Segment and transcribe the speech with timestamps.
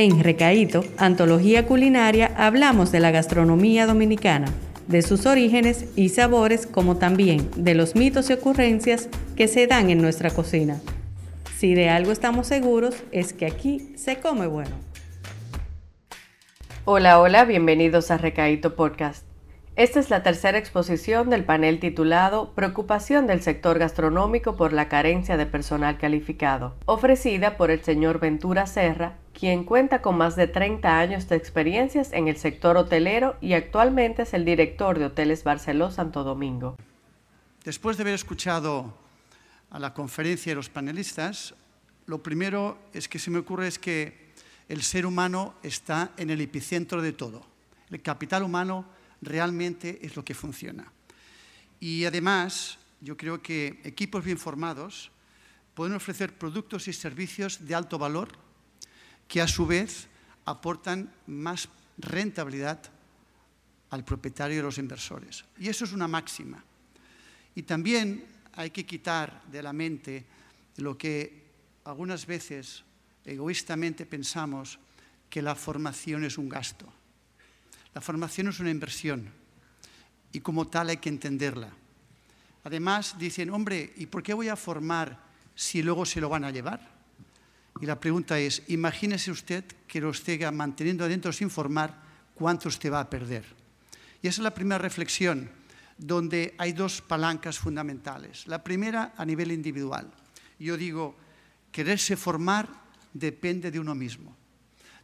[0.00, 4.46] En Recaíto, Antología Culinaria, hablamos de la gastronomía dominicana,
[4.86, 9.90] de sus orígenes y sabores, como también de los mitos y ocurrencias que se dan
[9.90, 10.80] en nuestra cocina.
[11.58, 14.74] Si de algo estamos seguros es que aquí se come bueno.
[16.86, 19.29] Hola, hola, bienvenidos a Recaíto Podcast.
[19.80, 25.38] Esta es la tercera exposición del panel titulado Preocupación del sector gastronómico por la carencia
[25.38, 30.98] de personal calificado, ofrecida por el señor Ventura Serra, quien cuenta con más de 30
[30.98, 35.90] años de experiencias en el sector hotelero y actualmente es el director de Hoteles Barceló
[35.90, 36.76] Santo Domingo.
[37.64, 38.92] Después de haber escuchado
[39.70, 41.54] a la conferencia de los panelistas,
[42.04, 44.28] lo primero es que se me ocurre es que
[44.68, 47.40] el ser humano está en el epicentro de todo.
[47.90, 50.90] El capital humano realmente es lo que funciona.
[51.78, 55.10] Y además, yo creo que equipos bien formados
[55.74, 58.28] pueden ofrecer productos y servicios de alto valor
[59.28, 60.08] que a su vez
[60.44, 62.82] aportan más rentabilidad
[63.90, 65.44] al propietario y a los inversores.
[65.58, 66.62] Y eso es una máxima.
[67.54, 70.24] Y también hay que quitar de la mente
[70.76, 71.44] lo que
[71.84, 72.84] algunas veces
[73.24, 74.78] egoístamente pensamos
[75.28, 76.92] que la formación es un gasto.
[77.94, 79.30] La formación es una inversión
[80.32, 81.70] y como tal hay que entenderla.
[82.64, 85.18] Además dicen, hombre, ¿y por qué voy a formar
[85.54, 86.80] si luego se lo van a llevar?
[87.80, 91.96] Y la pregunta es, imagínese usted que lo esté manteniendo adentro sin formar,
[92.34, 93.44] ¿cuánto usted va a perder?
[94.22, 95.50] Y esa es la primera reflexión,
[95.96, 98.46] donde hay dos palancas fundamentales.
[98.46, 100.10] La primera a nivel individual.
[100.58, 101.16] Yo digo,
[101.72, 102.68] quererse formar
[103.14, 104.36] depende de uno mismo.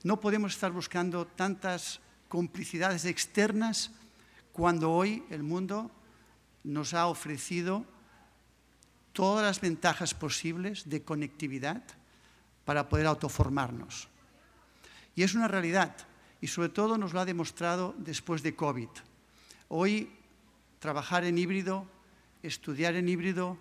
[0.05, 2.01] No podemos estar buscando tantas
[2.37, 3.91] complicidades externas
[4.53, 5.91] cuando hoy el mundo
[6.65, 7.87] nos ha ofrecido
[9.15, 11.83] todas las ventajas posibles de conectividad
[12.67, 14.09] para poder autoformarnos.
[15.15, 15.97] Y es una realidad,
[16.43, 18.91] y sobre todo nos lo ha demostrado después de COVID.
[19.69, 20.13] Hoy
[20.79, 21.89] trabajar en híbrido,
[22.43, 23.57] estudiar en híbrido,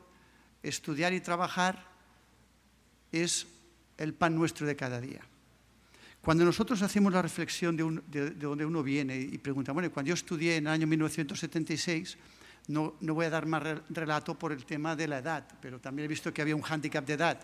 [0.63, 1.88] estudiar y trabajar
[3.13, 3.47] es
[3.97, 5.22] el pan nuestro de cada día.
[6.25, 10.55] Cuando nosotros hacemos la reflexión de, donde uno viene y preguntamos, bueno, cuando yo estudié
[10.55, 12.17] en el año 1976,
[12.69, 16.05] no, no, voy a dar más relato por el tema de la edad, pero también
[16.05, 17.39] he visto que había un hándicap de edad.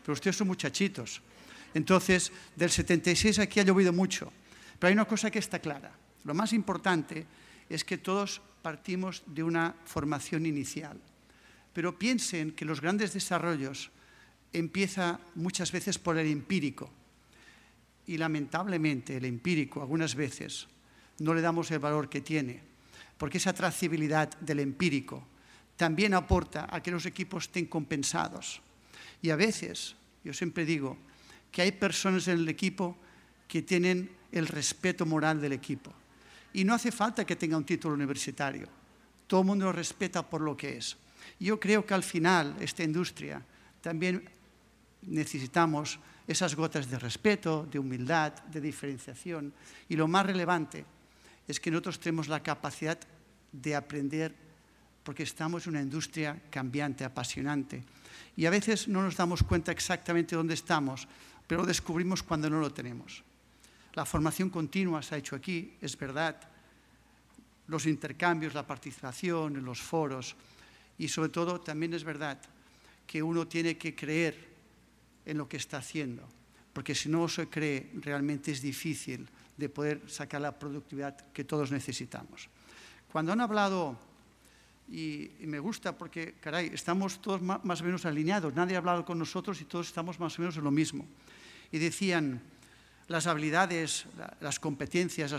[0.00, 1.20] Pero ustedes son muchachitos.
[1.74, 4.32] Entonces, del 76 aquí ha llovido mucho.
[4.78, 5.90] Pero hay una cosa que está clara.
[6.22, 7.26] Lo más importante
[7.68, 11.00] es que todos partimos de una formación inicial.
[11.72, 13.90] Pero piensen que los grandes desarrollos
[14.52, 16.92] empiezan muchas veces por el empírico
[18.10, 20.66] y lamentablemente el empírico algunas veces
[21.20, 22.60] no le damos el valor que tiene,
[23.16, 25.22] porque esa trazabilidad del empírico
[25.76, 28.60] también aporta a que los equipos estén compensados.
[29.22, 29.94] Y a veces,
[30.24, 30.98] yo siempre digo,
[31.52, 32.96] que hay personas en el equipo
[33.46, 35.92] que tienen el respeto moral del equipo.
[36.52, 38.66] Y no hace falta que tenga un título universitario.
[39.28, 40.96] Todo el mundo lo respeta por lo que es.
[41.38, 43.40] Yo creo que al final esta industria
[43.80, 44.28] también
[45.02, 49.52] necesitamos esas gotas de respeto, de humildad, de diferenciación.
[49.88, 50.86] Y lo más relevante
[51.48, 52.98] es que nosotros tenemos la capacidad
[53.50, 54.32] de aprender
[55.02, 57.82] porque estamos en una industria cambiante, apasionante.
[58.36, 61.08] Y a veces no nos damos cuenta exactamente dónde estamos,
[61.48, 63.24] pero lo descubrimos cuando no lo tenemos.
[63.94, 66.38] La formación continua se ha hecho aquí, es verdad.
[67.66, 70.36] Los intercambios, la participación los foros
[70.96, 72.38] y sobre todo también es verdad
[73.04, 74.49] que uno tiene que creer
[75.26, 76.26] en lo que está haciendo,
[76.72, 81.70] porque si no se cree realmente es difícil de poder sacar la productividad que todos
[81.70, 82.48] necesitamos.
[83.12, 83.98] Cuando han hablado,
[84.90, 89.18] y, me gusta porque, caray, estamos todos más o menos alineados, nadie ha hablado con
[89.18, 91.06] nosotros y todos estamos más o menos en lo mismo.
[91.70, 92.40] Y decían,
[93.06, 94.06] las habilidades,
[94.40, 95.34] las competencias,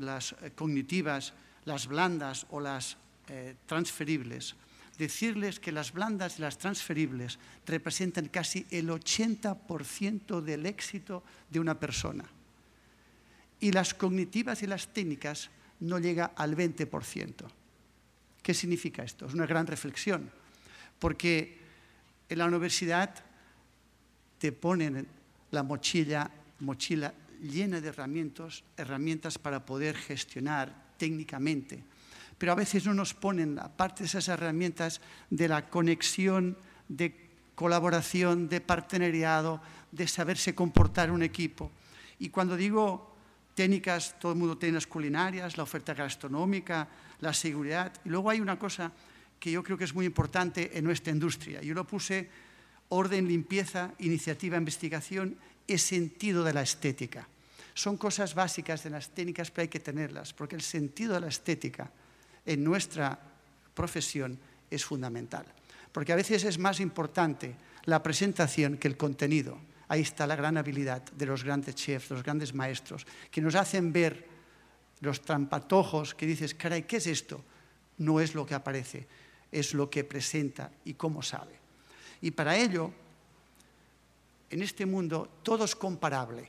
[0.00, 1.32] las, eh, cognitivas,
[1.64, 2.96] las blandas o las
[3.28, 4.54] eh, transferibles,
[4.98, 11.78] decirles que las blandas y las transferibles representan casi el 80% del éxito de una
[11.78, 12.24] persona.
[13.60, 15.50] Y las cognitivas y las técnicas
[15.80, 17.46] no llega al 20%.
[18.42, 19.26] ¿Qué significa esto?
[19.26, 20.30] Es una gran reflexión,
[20.98, 21.58] porque
[22.28, 23.14] en la universidad
[24.38, 25.06] te ponen
[25.50, 26.30] la mochila,
[26.60, 31.82] mochila llena de herramientas, herramientas para poder gestionar técnicamente
[32.38, 35.00] pero a veces no nos ponen, aparte esas herramientas
[35.30, 36.56] de la conexión,
[36.88, 39.60] de colaboración, de partenariado,
[39.92, 41.70] de saberse comportar un equipo.
[42.18, 43.14] Y cuando digo
[43.54, 46.88] técnicas, todo el mundo tiene las culinarias, la oferta gastronómica,
[47.20, 47.92] la seguridad.
[48.04, 48.90] Y luego hay una cosa
[49.38, 51.62] que yo creo que es muy importante en nuestra industria.
[51.62, 52.28] Yo lo puse
[52.88, 55.36] orden, limpieza, iniciativa, investigación
[55.66, 57.28] y sentido de la estética.
[57.74, 61.28] Son cosas básicas de las técnicas, pero hay que tenerlas, porque el sentido de la
[61.28, 61.90] estética
[62.46, 63.18] en nuestra
[63.74, 64.38] profesión
[64.70, 65.44] es fundamental.
[65.92, 67.54] Porque a veces es más importante
[67.84, 69.58] la presentación que el contenido.
[69.88, 73.92] Ahí está la gran habilidad de los grandes chefs, los grandes maestros, que nos hacen
[73.92, 74.26] ver
[75.00, 77.44] los trampatojos que dices, caray, ¿qué es esto?
[77.98, 79.06] No es lo que aparece,
[79.52, 81.54] es lo que presenta y cómo sabe.
[82.22, 82.90] Y para ello,
[84.50, 86.48] en este mundo, todo es comparable.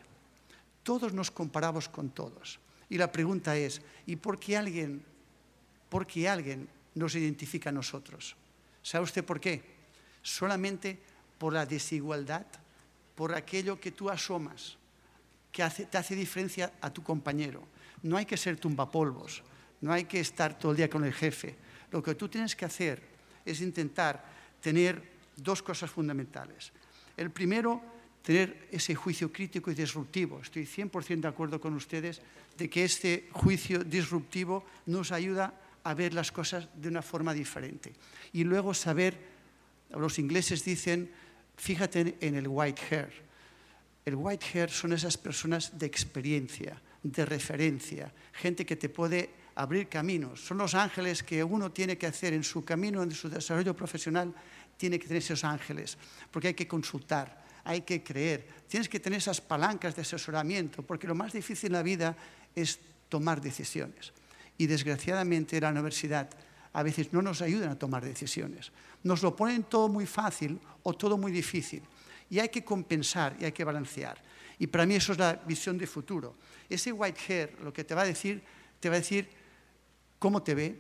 [0.84, 2.60] Todos nos comparamos con todos.
[2.90, 5.04] Y la pregunta es, ¿y por qué alguien,
[5.90, 8.36] por qué alguien nos identifica a nosotros?
[8.82, 9.62] ¿Sabe usted por qué?
[10.22, 11.00] Solamente
[11.38, 12.46] por la desigualdad,
[13.16, 14.78] por aquello que tú asomas,
[15.52, 17.64] que te hace diferencia a tu compañero.
[18.04, 19.42] No hay que ser tumbapolvos,
[19.82, 21.56] no hay que estar todo el día con el jefe.
[21.92, 23.02] Lo que tú tienes que hacer
[23.46, 24.24] es intentar
[24.62, 25.02] tener
[25.38, 26.72] dos cosas fundamentales.
[27.16, 27.82] El primero,
[28.22, 30.42] tener ese juicio crítico y disruptivo.
[30.42, 32.22] Estoy 100% de acuerdo con ustedes
[32.58, 35.54] de que este juicio disruptivo nos ayuda
[35.86, 37.94] a ver las cosas de una forma diferente.
[38.34, 39.18] Y luego saber,
[39.92, 41.12] los ingleses dicen,
[41.56, 43.14] fíjate en el white hair.
[44.04, 49.88] El white hair son esas personas de experiencia, de referencia, gente que te puede abrir
[49.88, 50.42] caminos.
[50.42, 54.34] Son los ángeles que uno tiene que hacer en su camino, en su desarrollo profesional,
[54.78, 55.98] tiene que tener esos ángeles,
[56.32, 61.08] porque hay que consultar, hay que creer, tienes que tener esas palancas de asesoramiento, porque
[61.08, 62.18] lo más difícil en la vida
[62.56, 64.12] es tomar decisiones.
[64.58, 66.30] Y desgraciadamente la universidad
[66.74, 68.72] a veces no nos ayuda a tomar decisiones.
[69.04, 71.82] Nos lo ponen todo muy fácil o todo muy difícil.
[72.30, 74.22] Y hay que compensar y hay que balancear.
[74.60, 76.36] Y para mí eso es la visión de futuro.
[76.70, 78.44] Ese white hair lo que te va a decir,
[78.80, 79.30] te va a decir
[80.20, 80.80] cómo te ve,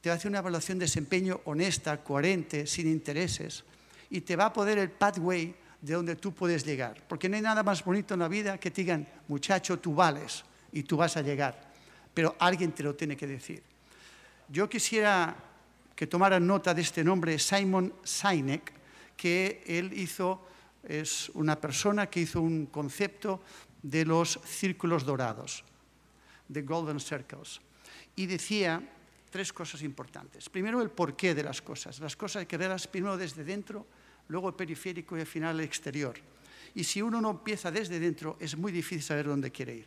[0.00, 3.64] te va a hacer una evaluación de desempeño honesta, coherente, sin intereses,
[4.10, 7.02] y te va a poder el pathway de donde tú puedes llegar.
[7.08, 10.44] Porque no hay nada más bonito en la vida que te digan, muchacho, tú vales
[10.72, 11.71] y tú vas a llegar.
[12.14, 13.62] Pero alguien te lo tiene que decir.
[14.48, 15.34] Yo quisiera
[15.94, 18.72] que tomaran nota de este nombre, Simon Sinek,
[19.16, 20.46] que él hizo,
[20.82, 23.40] es una persona que hizo un concepto
[23.82, 25.64] de los círculos dorados,
[26.48, 27.60] de Golden Circles.
[28.16, 28.82] Y decía
[29.30, 30.48] tres cosas importantes.
[30.48, 31.98] Primero, el porqué de las cosas.
[32.00, 33.86] Las cosas hay que verlas primero desde dentro,
[34.28, 36.16] luego el periférico y al final el exterior.
[36.74, 39.86] Y si uno no empieza desde dentro, es muy difícil saber dónde quiere ir.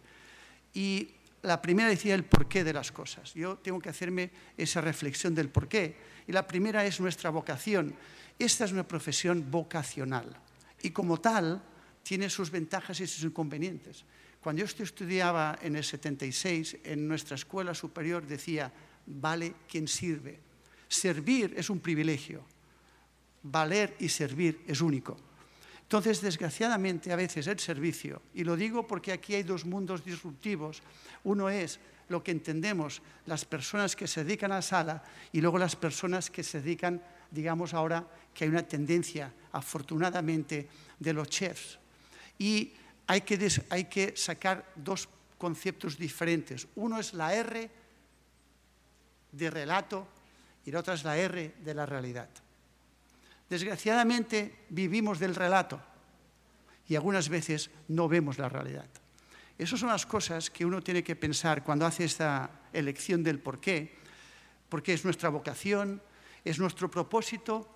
[0.73, 1.09] Y
[1.45, 3.33] la primera decía el porqué de las cosas.
[3.33, 5.95] Yo tengo que hacerme esa reflexión del porqué.
[6.27, 7.95] Y la primera es nuestra vocación.
[8.37, 10.35] Esta es una profesión vocacional.
[10.81, 11.61] Y como tal,
[12.03, 14.05] tiene sus ventajas y sus inconvenientes.
[14.41, 18.71] Cuando yo estudiaba en el 76, en nuestra escuela superior decía,
[19.07, 20.39] vale quien sirve.
[20.87, 22.45] Servir es un privilegio,
[23.41, 25.17] valer y servir es único.
[25.85, 30.81] Entonces, desgraciadamente, a veces el servicio, y lo digo porque aquí hay dos mundos disruptivos,
[31.23, 31.79] uno es
[32.09, 36.31] lo que entendemos las personas que se dedican a la sala y luego las personas
[36.31, 40.67] que se dedican, digamos ahora, que hay una tendencia, afortunadamente,
[40.99, 41.77] de los chefs.
[42.39, 42.73] Y
[43.05, 45.07] hay que, hay que sacar dos
[45.37, 46.67] conceptos diferentes.
[46.75, 47.69] Uno es la R
[49.31, 50.07] de relato
[50.65, 52.29] y la otra es la R de la realidad.
[53.49, 55.81] Desgraciadamente vivimos del relato
[56.87, 58.87] y algunas veces no vemos la realidad.
[59.57, 63.59] Esas son las cosas que uno tiene que pensar cuando hace esta elección del por
[63.59, 63.95] qué,
[64.67, 66.01] porque es nuestra vocación,
[66.43, 67.69] es nuestro propósito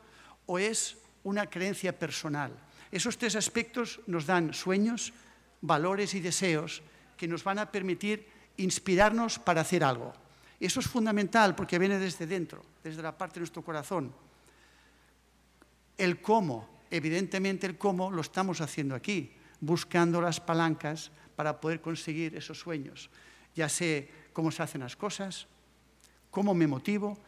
[0.46, 2.52] o es una creencia personal.
[2.92, 5.14] Esos tres aspectos nos dan sueños,
[5.62, 6.82] valores y deseos
[7.16, 10.14] que nos van a permitir inspirarnos para hacer algo.
[10.60, 14.12] Eso es fundamental porque viene desde dentro, desde la parte de nuestro corazón.
[16.00, 22.38] El cómo, evidentemente el cómo lo estamos haciendo aquí, buscando las palancas para poder conseguir
[22.38, 23.10] esos sueños.
[23.54, 25.48] Ya sé cómo se hacen las cosas,
[26.32, 27.20] cómo me motivo,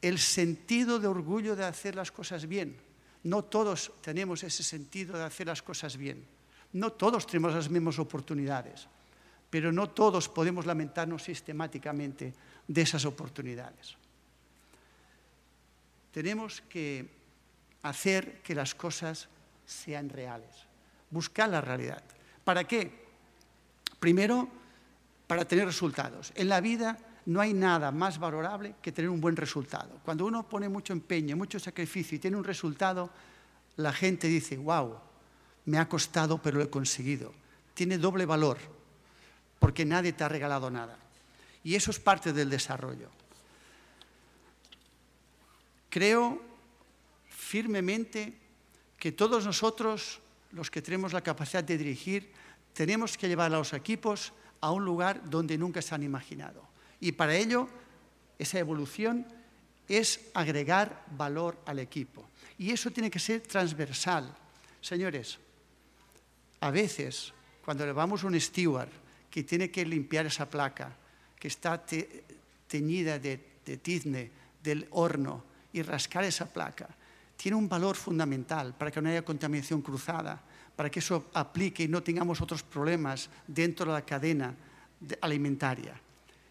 [0.00, 2.76] el sentido de orgullo de hacer las cosas bien.
[3.24, 6.24] No todos tenemos ese sentido de hacer las cosas bien.
[6.72, 8.86] No todos tenemos las mismas oportunidades,
[9.50, 12.34] pero no todos podemos lamentarnos sistemáticamente
[12.68, 13.96] de esas oportunidades.
[16.12, 17.21] Tenemos que
[17.82, 19.28] hacer que las cosas
[19.66, 20.50] sean reales,
[21.10, 22.02] buscar la realidad.
[22.44, 23.02] ¿Para qué?
[23.98, 24.48] Primero,
[25.26, 26.32] para tener resultados.
[26.34, 30.00] En la vida no hay nada más valorable que tener un buen resultado.
[30.04, 33.10] Cuando uno pone mucho empeño, mucho sacrificio y tiene un resultado,
[33.76, 34.98] la gente dice, wow,
[35.66, 37.32] me ha costado pero lo he conseguido.
[37.74, 38.58] Tiene doble valor,
[39.58, 40.98] porque nadie te ha regalado nada.
[41.64, 43.08] Y eso es parte del desarrollo.
[45.88, 46.51] Creo
[47.52, 48.32] firmemente
[48.96, 50.20] que todos nosotros,
[50.52, 52.32] los que tenemos la capacidad de dirigir,
[52.72, 54.32] tenemos que llevar a los equipos
[54.62, 56.64] a un lugar donde nunca se han imaginado.
[56.98, 57.68] Y para ello,
[58.38, 59.26] esa evolución
[59.86, 62.24] es agregar valor al equipo.
[62.56, 64.34] Y eso tiene que ser transversal.
[64.80, 65.36] Señores,
[66.60, 68.88] a veces, cuando le vamos a un steward
[69.28, 70.96] que tiene que limpiar esa placa,
[71.38, 71.84] que está
[72.66, 73.36] teñida de
[73.82, 74.30] tizne
[74.62, 76.88] del horno, y rascar esa placa,
[77.42, 80.40] tiene un valor fundamental para que no haya contaminación cruzada,
[80.76, 84.54] para que eso aplique y no tengamos otros problemas dentro de la cadena
[85.20, 86.00] alimentaria.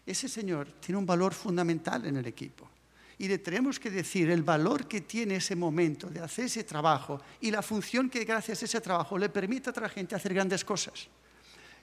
[0.04, 2.68] Ese señor tiene un valor fundamental en el equipo.
[3.16, 7.22] Y le tenemos que decir el valor que tiene ese momento de hacer ese trabajo
[7.40, 10.62] y la función que gracias a ese trabajo le permite a otra gente hacer grandes
[10.62, 11.08] cosas.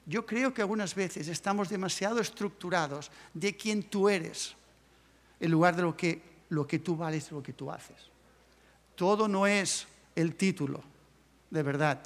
[0.06, 4.56] Yo creo que algunas veces estamos demasiado estructurados de quién tú eres,
[5.40, 8.09] en lugar de lo que, lo que tú vales, lo que tú haces.
[9.00, 10.84] Todo no es el título,
[11.50, 12.04] de verdad.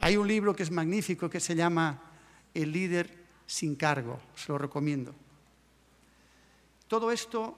[0.00, 2.12] Hay un libro que es magnífico que se llama
[2.52, 5.14] El líder sin cargo, se lo recomiendo.
[6.88, 7.56] Todo esto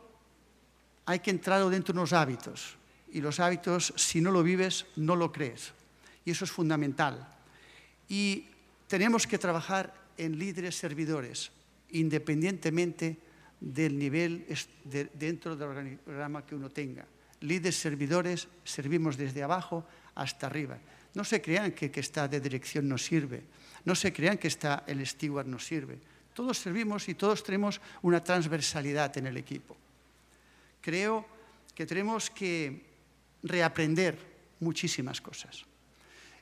[1.07, 2.77] hay que entrar dentro de unos hábitos
[3.11, 5.73] y los hábitos, si no lo vives, no lo crees.
[6.25, 7.37] Y eso es fundamental.
[8.09, 8.47] Y
[8.87, 11.51] tenemos que trabajar en líderes servidores,
[11.91, 13.19] independientemente
[13.59, 14.47] del nivel
[15.15, 17.05] dentro del organigrama que uno tenga.
[17.41, 20.79] Líderes servidores, servimos desde abajo hasta arriba.
[21.15, 23.43] No se crean que que está de dirección no sirve.
[23.85, 25.99] No se crean que está el steward no sirve.
[26.35, 29.77] Todos servimos y todos tenemos una transversalidad en el equipo.
[30.81, 31.25] Creo
[31.75, 32.85] que tenemos que
[33.43, 34.19] reaprender
[34.61, 35.65] muchísimas cosas.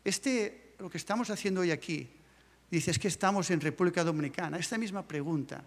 [0.03, 2.09] Este, lo que estamos haciendo hoy aquí,
[2.71, 4.59] dices que estamos en República Dominicana.
[4.59, 5.65] Esta misma pregunta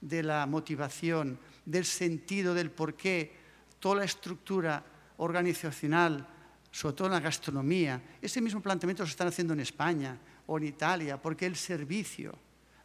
[0.00, 3.43] de la motivación, del sentido, del por qué,
[3.84, 4.82] toda la estructura
[5.18, 6.26] organizacional
[6.72, 8.00] sobre todo en la gastronomía.
[8.22, 12.32] Ese mismo planteamiento se están haciendo en España o en Italia, porque el servicio,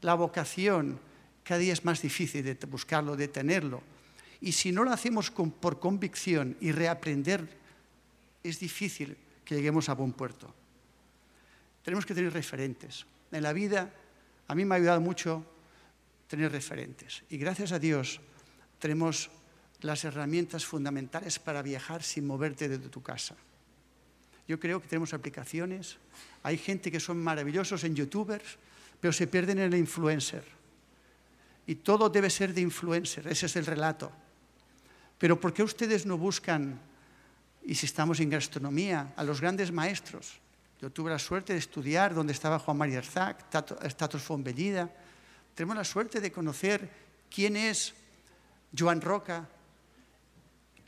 [0.01, 0.99] la vocación,
[1.41, 3.81] cada día es más difícil de buscarlo, de tenerlo.
[4.41, 7.47] Y si no lo hacemos por convicción y reaprender,
[8.43, 9.15] es difícil
[9.45, 10.53] que lleguemos a buen puerto.
[11.81, 13.05] Tenemos que tener referentes.
[13.31, 13.89] En la vida,
[14.49, 15.45] a mí me ha ayudado mucho
[16.27, 17.23] tener referentes.
[17.29, 18.19] Y gracias a Dios
[18.79, 19.31] tenemos
[19.81, 23.35] las herramientas fundamentales para viajar sin moverte de tu casa.
[24.47, 25.97] Yo creo que tenemos aplicaciones.
[26.43, 28.57] Hay gente que son maravillosos en youtubers,
[28.99, 30.43] pero se pierden en el influencer.
[31.67, 34.11] Y todo debe ser de influencer, ese es el relato.
[35.19, 36.79] Pero ¿por qué ustedes no buscan,
[37.63, 40.39] y si estamos en gastronomía, a los grandes maestros?
[40.81, 44.89] Yo tuve la suerte de estudiar donde estaba Juan María Arzac, Tatos Fonbellida.
[45.53, 46.89] Tenemos la suerte de conocer
[47.29, 47.93] quién es
[48.75, 49.47] Joan Roca,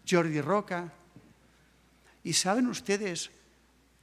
[0.09, 0.93] Jordi Roca.
[2.23, 3.31] Y saben ustedes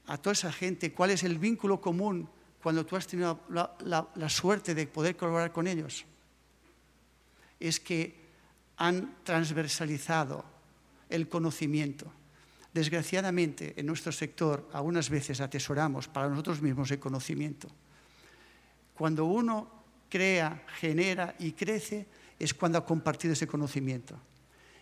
[0.06, 2.28] a toda esa gente cuál es el vínculo común
[2.62, 6.04] cuando tú has tenido la, suerte de poder colaborar con ellos.
[7.60, 8.14] Es que
[8.76, 10.44] han transversalizado
[11.08, 12.10] el conocimiento.
[12.72, 17.68] Desgraciadamente, en nuestro sector, algunas veces atesoramos para nosotros mismos el conocimiento.
[18.94, 19.70] Cuando uno
[20.08, 22.06] crea, genera y crece,
[22.38, 24.18] es cuando ha compartido ese conocimiento.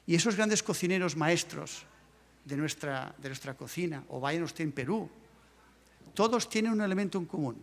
[0.07, 1.85] Y esos grandes cocineros maestros,
[2.45, 5.11] de nuestra, de nuestra cocina, o vayan usted en Perú,
[6.15, 7.57] todos tienen un elemento en común.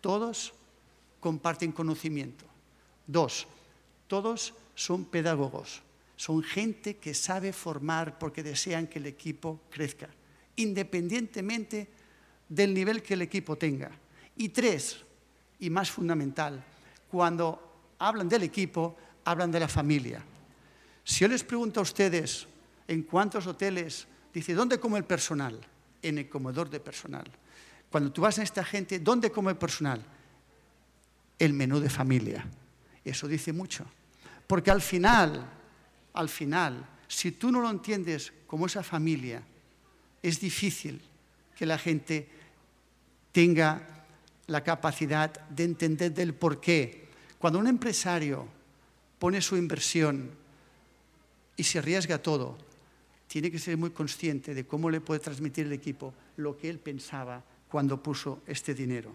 [0.00, 0.54] Todos
[1.18, 2.44] comparten conocimiento.
[3.06, 3.46] Dos,
[4.06, 5.82] todos son pedagogos.
[6.16, 10.08] Son gente que sabe formar porque desean que el equipo crezca,
[10.56, 11.88] independientemente
[12.48, 13.90] del nivel que el equipo tenga.
[14.36, 14.98] Y tres,
[15.58, 16.62] y más fundamental,
[17.10, 20.22] cuando hablan del equipo, hablan de la familia.
[21.10, 22.46] Si yo les pregunto a ustedes,
[22.86, 25.58] en cuántos hoteles, dice, ¿dónde come el personal?
[26.02, 27.24] En el comedor de personal.
[27.90, 30.06] Cuando tú vas a esta gente, ¿dónde come el personal?
[31.36, 32.46] El menú de familia.
[33.04, 33.84] Eso dice mucho.
[34.46, 35.50] Porque al final,
[36.12, 39.42] al final, si tú no lo entiendes como esa familia,
[40.22, 41.02] es difícil
[41.56, 42.28] que la gente
[43.32, 44.06] tenga
[44.46, 47.08] la capacidad de entender del por qué.
[47.36, 48.46] Cuando un empresario
[49.18, 50.38] pone su inversión
[51.60, 52.56] y se arriesga todo,
[53.26, 56.78] tiene que ser muy consciente de cómo le puede transmitir el equipo lo que él
[56.78, 59.12] pensaba cuando puso este dinero.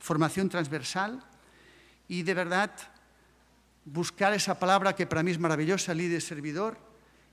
[0.00, 1.24] Formación transversal
[2.08, 2.70] y de verdad
[3.86, 6.76] buscar esa palabra que para mí es maravillosa, líder servidor,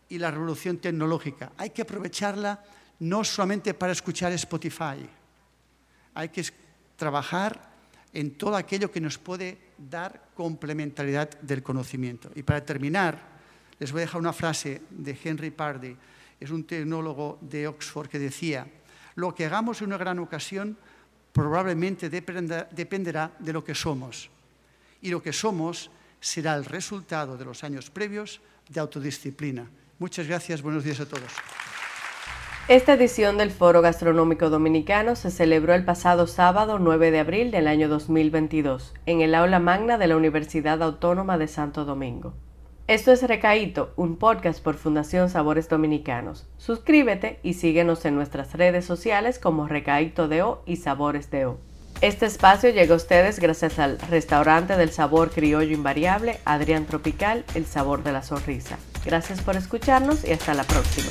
[0.08, 1.52] y la revolución tecnológica.
[1.58, 2.64] Hay que aprovecharla
[3.00, 5.04] no solamente para escuchar Spotify,
[6.14, 6.46] hay que
[6.96, 7.74] trabajar
[8.14, 12.32] en todo aquello que nos puede dar complementariedad del conocimiento.
[12.36, 13.36] Y para terminar,
[13.80, 15.96] les voy a dejar una frase de Henry Pardy,
[16.40, 18.68] es un tecnólogo de Oxford que decía,
[19.16, 20.78] lo que hagamos en una gran ocasión
[21.32, 24.30] probablemente dependerá de lo que somos.
[25.02, 29.70] Y lo que somos será el resultado de los años previos de autodisciplina.
[30.00, 31.32] Muchas gracias, buenos días a todos.
[32.68, 37.68] Esta edición del Foro Gastronómico Dominicano se celebró el pasado sábado 9 de abril del
[37.68, 42.34] año 2022 en el aula magna de la Universidad Autónoma de Santo Domingo.
[42.88, 46.46] Esto es Recaíto, un podcast por Fundación Sabores Dominicanos.
[46.58, 51.58] Suscríbete y síguenos en nuestras redes sociales como Recaíto O y Sabores O.
[52.00, 57.66] Este espacio llega a ustedes gracias al restaurante del sabor criollo invariable Adrián Tropical, el
[57.66, 58.78] sabor de la sonrisa.
[59.04, 61.10] Gracias por escucharnos y hasta la próxima.